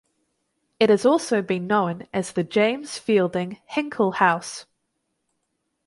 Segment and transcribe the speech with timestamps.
[0.79, 4.65] It has also been known as the James Fielding Hinkle House.